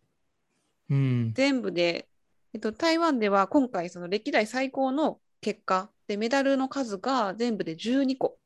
[0.88, 2.08] 嗯全部で、
[2.54, 8.38] えっと、台湾では今回その歴代最高の結果でメダルの数が全部で12個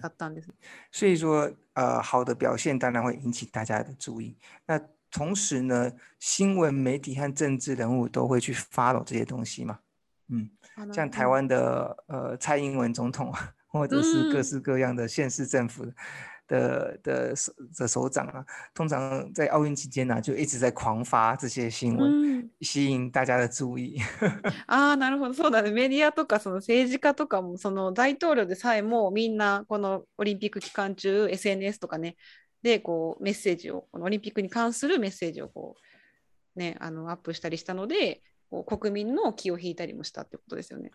[0.00, 0.48] だったんです。
[0.90, 4.36] 所以说，呃，好的表现当然会引起大家的注意。
[4.66, 9.78] 那同时呢，新闻媒体和政治人物都会去 follow 这些东西嘛。
[10.28, 10.50] 嗯，
[10.92, 15.86] 像台湾的呃蔡英文总统啊，或者是各嗯式各样的县市政府
[16.51, 23.97] 的的首的首长啊，通常在奥运期间呢、就一直在狂发这些新闻，うん、吸引大家的注意。
[24.67, 32.17] ああなるほどそうだねメディアとかその政治家とかもその大統領でさえもみんなこのオリンピック期間中 SNS とかね
[32.61, 35.75] でこうメッセージをこのオリンピックに関するメッセージをこ
[36.55, 40.91] うねあのアップしたりしたのでこう国民の気を引いたりもしたってことですよね。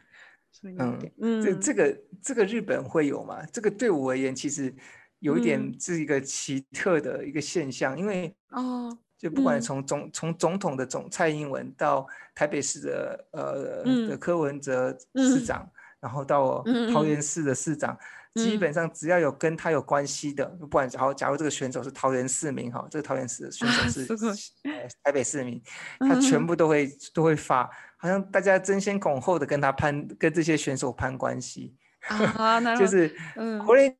[0.53, 1.13] それによって。
[1.19, 3.45] うん这这个这个日本会有吗？
[3.53, 4.75] 这个对我而言，其实
[5.20, 17.96] 有一点嗯是一个奇特的一个现象，因为ああ就不管嗯从总从总统的总蔡英文到台北市的呃嗯的柯文哲嗯市长，然后到嗯嗯桃园市的市长，
[18.34, 25.62] 基嗯本上只要有跟他有关系的，不管假如假如这个选手是桃园市民哈，这个桃园市的选手啊是すごい呃台北市民，
[26.00, 31.76] 他全嗯部都会都会发，好像大家争先恐后的跟他攀跟这些选手攀关系。
[32.10, 32.80] ああなるほど。
[32.80, 33.96] 就是うんこれ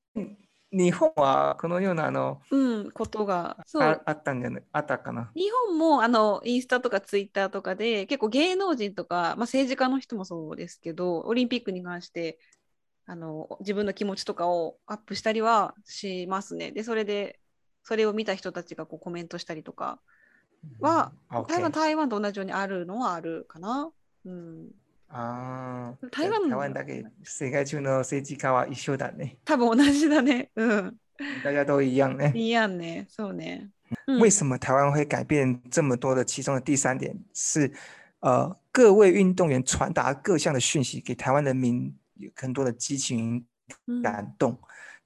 [0.73, 3.57] 日本はこのようなあのうん、ことが。
[3.67, 5.31] そうああったんじゃないあったかな。
[5.35, 12.39] 日本もあのインスタとかツイッターとかで結構芸能人とか、まあ、政治家の人もそうですけどオリンピックに関して
[13.07, 16.73] あの自分の気持ちとかをアップしたりはしますね。
[16.73, 17.39] でそれで
[17.83, 20.01] それを見た人たちがこうコメントしたりとか
[20.81, 23.91] は、あ台湾 OK 台湾と同じようにあるのはあるかな。
[24.25, 24.71] うん、
[25.10, 29.38] あー台湾台湾だけ世界中の政治家は一緒だね。
[29.44, 30.50] 多分同じだね。
[30.56, 30.98] うん。
[31.44, 32.32] 大家都一样ね。
[32.34, 33.06] いいやんね。
[33.10, 33.70] そうね。
[34.08, 36.24] うん为什么台湾会改变这么多的？
[36.24, 37.70] 其中的第三点是，
[38.22, 43.46] 呃，各位运动员传达各项的讯息给台湾人民有很多的激情
[43.88, 44.58] うん感动，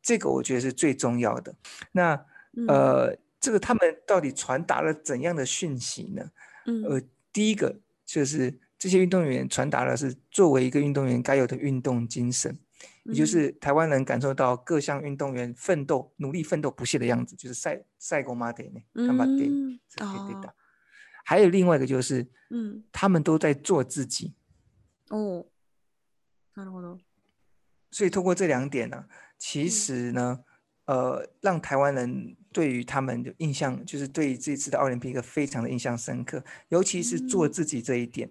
[0.04, 1.56] 这个我觉得是最重要的。
[1.94, 2.14] 那
[2.54, 6.30] うん呃，这个他们到底传达了怎样的讯息呢？
[6.68, 7.02] うん呃，
[7.34, 7.76] 第一个
[8.06, 12.58] 就是 这些运动员传达的是作为一个运动员该有的运动精神，
[13.04, 20.56] 也就是台湾人感受到各项运动员奋斗、努力奋斗不懈的样子，就是赛赛过马得呢，干嘛得うん这可以对あ的。
[21.24, 24.36] 还有另外一个就是ーうん他们都在做自己，
[25.10, 25.46] おー
[26.56, 27.00] なるほど。
[27.92, 29.06] 所以透过这两点呢、
[29.40, 30.40] 其嗯实呢，
[30.86, 38.30] 呃，让台湾人对于他们的印象，就是对于这次的奥林匹克非常的印象深刻，尤其是做嗯自己这一点。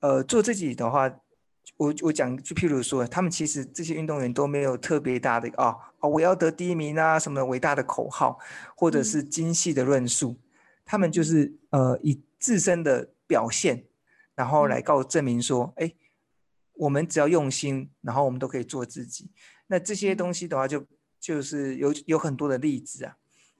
[0.00, 1.10] 呃，做自己的话，
[1.76, 8.38] 我我讲，就譬如说，他们其实这些运动员都没有特别大的哦哦，我要得第一名啊，什么伟大的口号，
[8.76, 9.04] 或者嗯。
[9.04, 10.36] 是精细的论述，
[10.84, 13.84] 他们就是呃以自身的表现，
[14.34, 14.82] 然后来嗯。
[14.82, 15.92] 告证明说，哎，
[16.74, 19.30] 我们只要用心，然后我们都可以做自己。
[19.66, 20.16] 那这些嗯。
[20.16, 20.84] 东西的话就，
[21.18, 23.16] 就是有有很多的例子啊，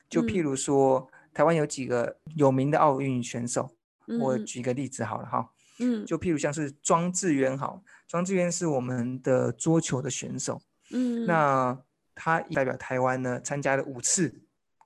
[0.08, 3.70] 就譬如说，台湾有几个有名的奥运选手，
[4.20, 4.46] 我嗯。
[4.46, 11.77] 举个例子好了哈，嗯就譬如像是庄智渊好，庄智渊是我们的桌球的选手，嗯那
[12.13, 14.33] 他代表台湾呢参加了五次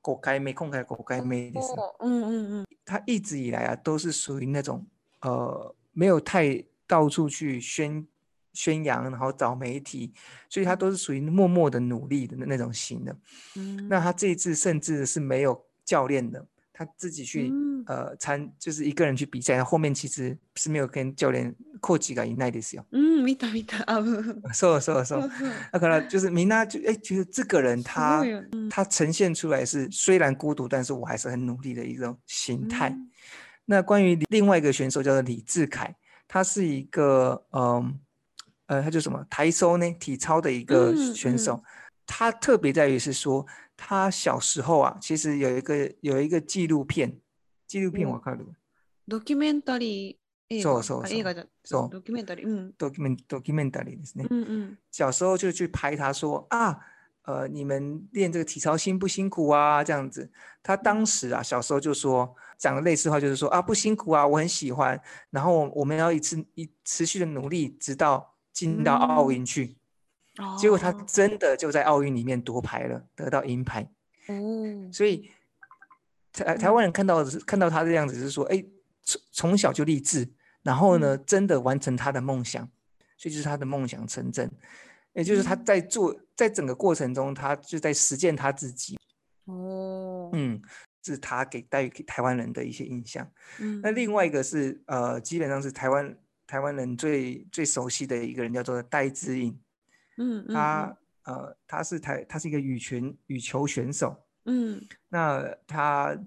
[0.01, 4.85] 国该妹空开国该妹的时候，おうんうんうん他一直以来啊都是属于那种
[5.21, 8.05] 呃没有太到处去宣
[8.53, 10.13] 宣扬，然后找媒体，
[10.47, 13.17] 所以他都是属于默默的努力的那那种型的。
[13.55, 16.45] うん那他这一次甚至是没有教练的，
[16.79, 22.83] 他自己去、うん呃参就是一个人去比赛，后面其实是没有跟教練コーチがいないですよ。
[22.91, 25.21] うん見た見たあうんそうそうそう。
[25.21, 32.89] そうそう那可能就是米娜就哎觉得这个人す他ごいようん他呈现出来是虽然孤独，但是我还是很努力的一种形态。
[32.89, 33.09] うん
[33.67, 35.95] 那关于另外一个选手叫做李志凯，
[36.27, 37.99] 他是一个嗯
[38.67, 41.63] 呃，他叫什么台收呢体操的一个嗯选手。
[42.05, 43.43] 他特别在于是说，
[43.79, 47.19] 他小时候啊，其实有一个有一个纪录片，
[47.67, 48.43] 纪录片お我看了
[49.07, 50.15] ドキュメンタリー
[50.49, 54.25] 映画そうそうそうあ映画じゃそうドキュメンタリーうん，document documentary ですね。
[54.29, 56.79] うんうん小时候就去拍他说啊，
[57.23, 59.83] 呃，你们练这个体操辛不辛苦啊？
[59.83, 60.31] 这样子，
[60.63, 64.99] 他当时啊，小时候就说讲的类似话，就是说啊，不辛苦啊，我很喜欢，
[65.31, 69.75] 然后我们要一次一持续的努力，直到进到奥嗯运去。
[70.58, 73.82] 结果他真的就在奥运里面夺牌了，得到银牌。
[74.28, 75.30] 哦，所以
[76.32, 78.64] 台台湾人看到是看到他这样子，是说，哎，
[79.02, 80.28] 从从小就立志，
[80.62, 82.62] 然后呢，真的完成他的梦想，
[83.16, 84.50] 所以就是他的梦想成真，
[85.14, 88.96] 也就是他在做，在整个过程中，他就在实践他自己。
[89.46, 90.62] 哦，嗯，
[91.02, 93.28] 这是他给带给台湾人的一些印象。
[93.82, 99.58] 那另外一个是，呃，基本上是台湾台湾人最最熟悉的一个人，叫做戴志颖。
[100.19, 104.15] うんうん他呃，他是台他是一个羽拳羽球选手。
[104.45, 106.17] うん那他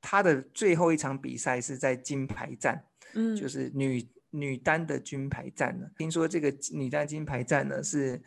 [0.00, 5.86] 他的最后一场比赛是在金牌战，うん就是女女单的金牌战呢。
[5.96, 8.22] 听说这个女单金牌战呢是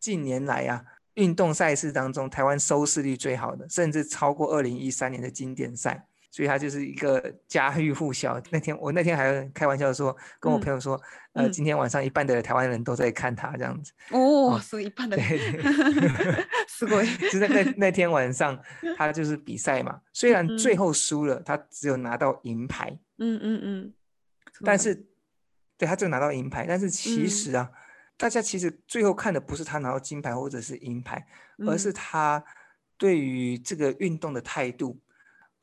[0.00, 6.08] 近年来啊运动赛事当中台湾收视率最好的，甚至超过二零一三年的经典赛。
[6.36, 8.40] 所以他就是一个家喻户晓。
[8.50, 10.98] 那天我那天还开玩笑说，跟我嗯朋友说，
[11.34, 13.92] 呃，嗯今天晚上一半的台湾人都在看他这样子。
[14.10, 16.46] 哦おおすごい一般だ对ね对。
[16.66, 18.58] すごい就在那那天晚上，
[18.96, 23.92] 他就是比赛嘛，虽然最嗯后输了，他只有拿到银牌，うんうんうん
[24.52, 25.06] そうだ但是
[25.76, 27.70] 对他只有拿到银牌，但是其嗯实啊，
[28.16, 31.26] 大家其实最后看的不是他拿到金牌或者是银牌，
[31.66, 32.42] 而是嗯他
[32.96, 34.98] 对于这个运动的态度。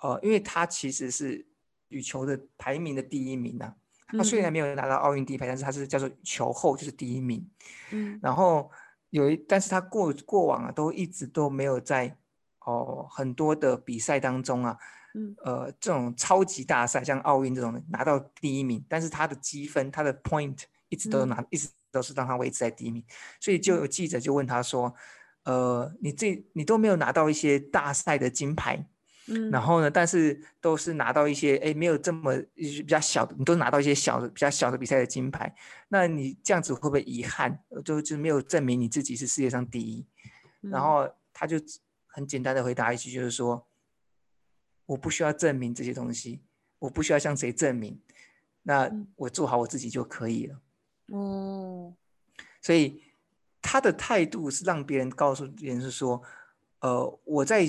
[0.04, 1.46] 呃，因为他其实是
[1.90, 3.76] 羽球的排名的第一名啊，
[4.08, 7.50] 他虽然嗯没有拿到奥运第一牌，但是他是叫做球后，就是第一名。
[7.92, 8.70] うん然后
[9.10, 12.16] 有一，但是他过过往啊，都一直都没有在
[12.60, 14.78] 哦很多的比赛当中啊，
[15.16, 23.04] うん呃，这种超级大赛，像奥运这种的拿到第一名，但是他的积分，他的 point 一直都嗯拿，一直都是让他维持在第一名，
[23.40, 24.94] 所以就有记者就问他说，
[25.44, 28.86] 呃，你这你都没有拿到一些大赛的金牌，
[29.28, 35.56] うん然后呢，但是都是拿到一些哎没有这么比较小的，你都拿到一些小的比较小的比赛的金牌，
[35.90, 37.64] 那你这样子会不会遗憾？
[37.70, 40.06] 呃就就没有证明你自己是世界上第一？
[40.62, 41.58] 然うん后他就
[42.08, 43.68] 很简单的回答一句，就是说，
[44.88, 46.42] 我不需要证明这些东西，
[46.80, 48.02] 我不需要向谁证明，
[48.64, 50.60] 那嗯我做好我自己就可以了。
[51.12, 51.94] おー
[52.62, 53.04] 所以
[53.62, 56.22] 他的态度是让别人告诉别人是说，
[56.80, 57.64] 呃，我在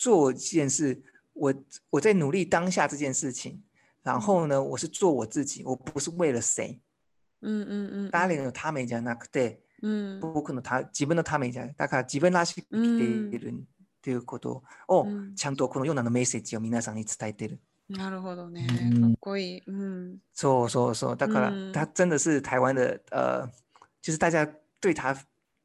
[0.00, 0.98] 做一件事，
[1.34, 1.54] 我
[1.90, 3.60] 我在努力当下这件事情，
[4.02, 6.80] 然后呢，我是做我自己，我不是为了谁。
[7.42, 11.74] うんうんうん誰のためじゃなくて、うん僕のた自分のためじゃない。
[11.76, 12.98] だから自分らしく生き
[13.30, 13.52] ているっ
[14.00, 17.60] ていうことをうんちゃんとこのようなメッセージを皆さんに伝えてる。
[17.90, 18.66] なるほどね。
[18.92, 19.62] うんかっこいい。
[19.66, 20.16] うん。
[20.32, 21.16] そうそうそう。
[21.18, 23.46] だから嗯他真的是台湾的呃，
[24.00, 24.48] 就是大家
[24.80, 25.14] 对他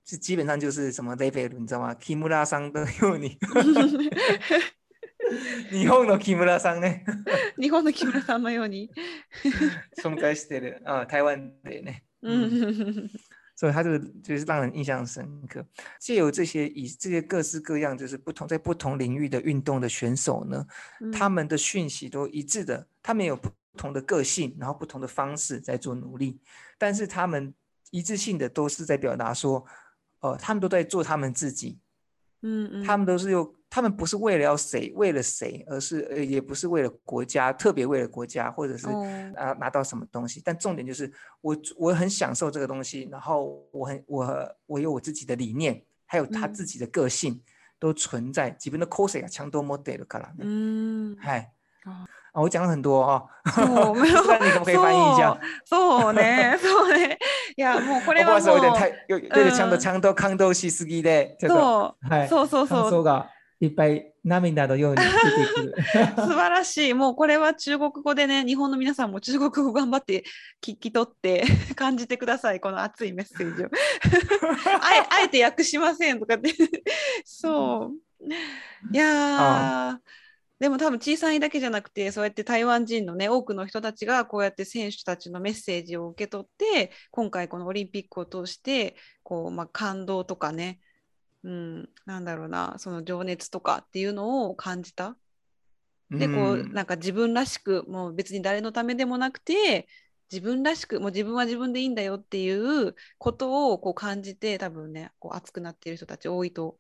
[0.05, 1.94] 是基本上就是什么 level，你知道吗？
[1.94, 3.38] 木村さんのように。
[5.70, 7.05] 日本の木村さんね。
[7.57, 8.90] 日本の木村さんのように
[10.03, 10.83] 存在してる。
[10.85, 12.03] 啊，台湾的ね。
[12.22, 13.11] うん
[13.55, 15.62] 所以他这个就是让人印象深刻。
[15.99, 20.66] 借由这些以这些各式各样，就是不同在不同领域的运动的选手呢，
[21.12, 26.41] 他们的讯息都一致的，他们有不同的个性，然后不同的方式在做努力，
[26.78, 27.53] 但是他们
[27.91, 29.62] 一致性的都是在表达说，
[30.24, 31.78] 呃，他们都在做他们自己，
[32.43, 40.43] うんうん他们都是用，他们不是为了要谁，为了谁，而是呃，也不是为了国家，特别为了国家，或者是哦啊拿到什么东西。
[40.45, 41.11] 但重点就是
[41.41, 47.41] 我我很享受这个东西，然后我很我我有我自己的理念，还有他嗯自己的个性，
[47.78, 50.45] 都存在自分の個性がちゃんと持っているからうね。
[50.45, 51.16] ん。
[51.16, 51.51] はい。
[51.86, 53.25] あ 啊，我讲了很多哦，
[53.55, 55.39] そう不知道你可不可以翻译一下？
[55.63, 57.17] そうね、そうね。
[57.55, 62.27] いや、もうこれはもう、太有有点ちゃんとちゃんと感動しすぎで、ちょっとそう、はい。
[62.27, 62.81] そうそうそう。
[62.81, 63.29] 感想が
[63.61, 65.13] いっぱい涙のように出て
[65.53, 65.75] くる。
[66.19, 66.93] 素晴らしい。
[66.93, 70.25] もうこれは中国語でね、日本の皆さんも中国語頑張って
[70.61, 72.59] 聞き取って感じてください。
[72.59, 73.67] この熱いメッセージを。
[73.67, 73.69] あ
[74.95, 76.53] えあえて訳しませんとかって。
[77.23, 78.25] そう。
[78.91, 80.24] いやー。
[80.60, 90.80] でも多分小さいだけじゃなくてそうやって台湾人のね多くの人たちがこうやって選手たちのメッセージを受け取って今回このオリンピックを通してこう、まあ、感動とかね、
[91.43, 95.18] うん、なんだろうなその情熱とかっていうのを感じた
[96.10, 99.88] でこううんなんか自分らしくもう別に誰のためでもなくて
[100.32, 106.78] 自分らしくもう自分は自分でいいんだよっていうことをこう感じて多分ねこう熱くなっている人たち多いと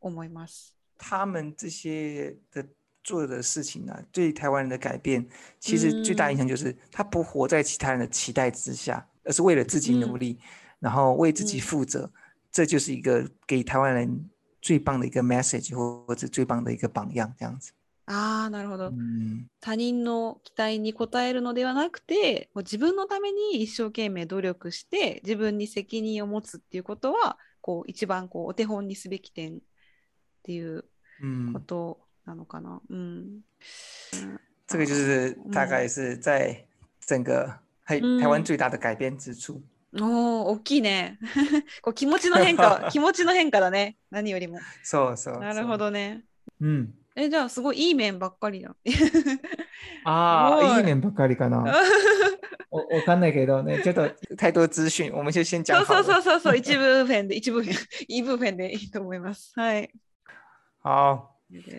[0.00, 0.74] 思います。
[0.98, 2.66] 他们这些的
[3.05, 5.27] 做的事情呢、对台湾人的改变，
[5.59, 10.37] 其实最大影响就是他不活在其他人的期待之下，而是为了自己努力，
[10.79, 12.11] 然后为自己嗯负责。
[12.51, 14.29] 这就是一个给台湾人
[14.61, 17.71] 最棒的一个 message，或者最棒的一个榜样，这样子。
[18.07, 18.89] あーなるほど。
[18.91, 29.59] 嗯，他人の期待に応えるのではなくてもう自分のために一生懸命努力して自分に責任を持つっていうことはこう一番こうお手本にすべき点っ
[30.43, 30.83] ていう
[31.23, 32.80] 嗯こ，と なのかな。
[32.90, 33.40] うん、
[34.66, 36.66] 这个就是大概是在
[37.00, 39.62] 整个嘿嗯台湾最大的改变之处。
[39.94, 40.02] おー
[40.44, 41.18] 大きいね。
[41.80, 44.58] こう気持ちの変化 気持ちの変化だね何よりも。
[44.82, 45.38] そうそう。
[45.38, 46.24] なるほどね。
[46.60, 46.68] そう。
[46.68, 46.94] うん。
[47.14, 48.76] えじゃあすごいいい面ばっかりだ。
[50.04, 51.58] ああ、 いいい面ばっかりかな。
[51.58, 54.02] わわかんないけどね、ちょっと
[54.36, 55.82] 太多資訊，我们就先讲。
[55.86, 57.72] そうそうそうそう一部分で一部分
[58.06, 59.52] 一部分でいいと思います。
[59.56, 59.90] はい。
[60.82, 61.35] 好，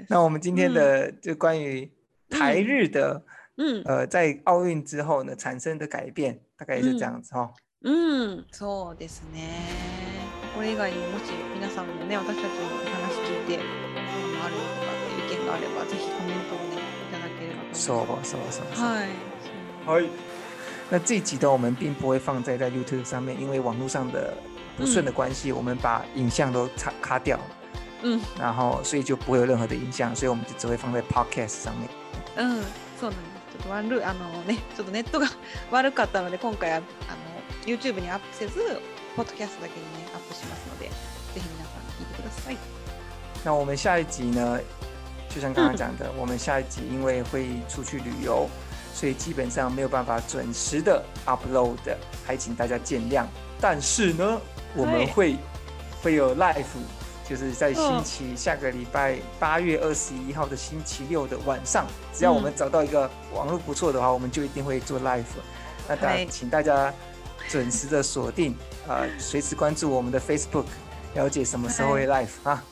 [0.09, 1.91] 那我们今天的就关于
[2.29, 3.23] 台日的、
[3.57, 3.83] うん。
[3.85, 7.51] 呃，在奥运之后呢产生的改变，大概也是这样子哦。
[7.83, 9.49] うん、そうですね。
[10.55, 13.63] これ以外にももし皆さんもね、私たちのお話聞いて、あ
[14.39, 18.31] のあるよとかっていう意見があれば、ぜひコメントをね、いただければとそう思います。
[18.31, 18.87] そうそうそう。
[18.87, 19.09] はい。
[19.87, 20.09] はい。
[20.91, 24.35] 那这一集的我们并不会放在在 YouTube 上面，因为网络上的
[24.77, 27.41] 不顺的关系，我们把影像都卡卡掉
[28.03, 31.89] 了，うん、然后所以就不会有任何的影像，所以我们就只会放在 Podcast 上面。
[32.37, 32.63] うん、
[33.01, 33.33] そうなんです。
[33.53, 35.29] ちょっと悪い、あのね、ちょっとネットが
[35.71, 36.87] 悪かったので、今回はあの
[37.67, 38.81] YouTube にアップせず、
[39.15, 40.93] ポッドキャストだけにね、アップしますので、ぜ
[41.35, 42.57] ひ皆さん聞いてください。
[43.45, 44.59] 那我们下一集呢，
[45.29, 48.49] 就像刚刚讲的，我们下一集因为会出去旅游，
[48.95, 51.77] 所以基本上没有办法准时的 upload，
[52.27, 53.27] 还请大家见谅。
[53.61, 54.41] 但是呢，
[54.75, 55.37] 我们对会
[56.03, 56.65] 会有 live，
[57.29, 65.25] 就是在星嗯期下个礼拜八月二十一号的星期六的晚上，只要我们找到一个网络不错的话，我们就一定会做 live。
[65.89, 66.93] 那大对请大家
[67.49, 68.55] 准时的锁定，
[68.87, 70.67] 呃，随时关注我们的 Facebook，
[71.15, 72.63] 了解什么时候会 live 啊。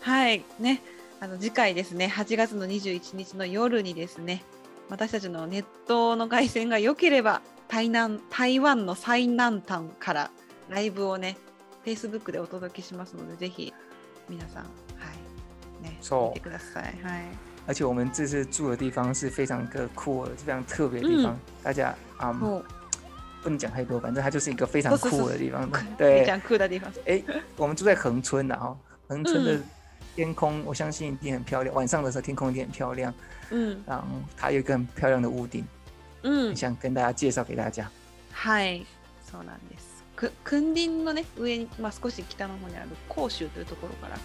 [0.00, 0.80] はい、ね、
[1.20, 4.42] あの次回ですね、8月の21日の夜にですね、
[4.88, 10.30] 私たちのネットの回線が良ければ、台南台湾の最南端から
[10.70, 11.36] ライブをね、
[11.85, 13.73] Facebook でお届けしますので、ぜひ
[14.29, 14.69] 皆さん、は
[15.81, 16.83] い、ね、そう見てください。
[17.03, 17.23] はい。
[17.65, 21.37] 而且我们这次住的地方是非常个酷的，非常特别的地方。
[21.63, 22.63] 大家啊、嗯も
[23.41, 25.69] 不能讲太多，反正它就是一个非常酷的 地方。
[25.69, 27.01] う、め对ち，ゃんクーダディファンス。
[27.05, 27.23] 哎，
[27.57, 28.77] 我们住在恒春然后
[29.07, 29.63] 恒春的嗯
[30.15, 31.73] 天空，我相信一定很漂亮。
[31.75, 33.13] 晚上的时候天空一定很漂亮，
[33.49, 34.05] うん、然后
[34.37, 35.65] 它有一个很漂亮的屋顶，
[36.21, 37.89] うん、想跟大家介绍给大家。
[38.31, 38.85] はい、
[39.29, 39.92] そうなんです。
[40.15, 44.21] く訓林のね、上に、まあ、少し北の方にある甲州というところから、ね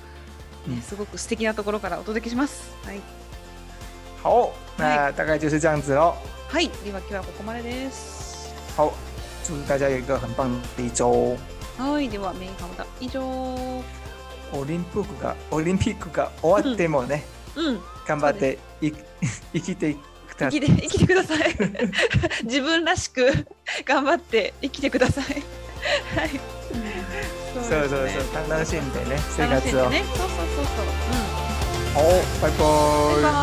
[0.68, 2.74] うんすごく素敵なところからお届けします。
[2.84, 3.00] はい。
[4.22, 6.14] 好，那大概就是这样子喽。
[6.48, 8.52] はい、では今日はここまでです。
[8.76, 8.92] 好，
[9.44, 11.36] 祝大家有一个很棒的一周。
[11.78, 13.22] はい、ではメインカウンター以上。
[14.52, 17.24] オリンピックがオリンピックが終わってもね、
[17.54, 18.90] うん、頑張ってい
[19.52, 19.98] 生きてく
[20.38, 21.54] だ生きて生きてください。
[22.44, 23.30] 自分らしく
[23.84, 25.24] 頑張って生きてください。
[26.14, 26.40] はい。
[27.54, 28.48] そうそうそう。
[28.48, 29.16] 楽しんでね。
[29.30, 29.90] 生活を。
[29.90, 30.04] ね。
[30.04, 30.86] そうそうそうそう。
[30.86, 32.06] うん。
[32.06, 32.22] お。
[32.42, 33.38] バイバイ。